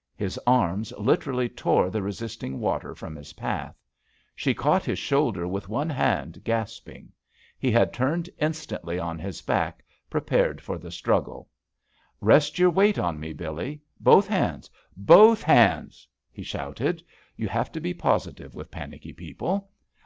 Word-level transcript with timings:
'* 0.00 0.16
His 0.16 0.40
arms 0.46 0.94
literally 0.98 1.46
tore 1.50 1.90
the 1.90 2.00
resist 2.00 2.42
ing 2.42 2.58
water 2.58 2.94
from 2.94 3.14
his 3.14 3.34
path. 3.34 3.76
She 4.34 4.54
caught 4.54 4.86
his 4.86 4.98
shoulder 4.98 5.46
with 5.46 5.68
one 5.68 5.90
hand, 5.90 6.42
gasping. 6.42 7.12
He 7.58 7.70
had 7.70 7.92
turned 7.92 8.30
instantly 8.38 8.98
on 8.98 9.18
his 9.18 9.42
back, 9.42 9.84
prepared 10.08 10.62
for 10.62 10.78
the 10.78 10.90
struggle. 10.90 11.50
"Rest 12.22 12.58
your 12.58 12.70
weight 12.70 12.98
on 12.98 13.20
me, 13.20 13.34
Billeel— 13.34 13.78
both 14.10 14.26
hands 14.26 14.70
I— 14.74 14.78
both 14.96 15.42
hands/'' 15.44 16.06
he 16.32 16.42
shouted. 16.42 17.02
(You 17.36 17.48
have 17.48 17.70
to 17.72 17.80
be 17.82 17.92
positive 17.92 18.54
with 18.54 18.70
panicky 18.70 19.12
people.) 19.12 19.68